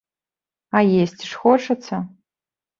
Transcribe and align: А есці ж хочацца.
А 0.79 0.81
есці 1.03 1.29
ж 1.35 1.39
хочацца. 1.45 1.95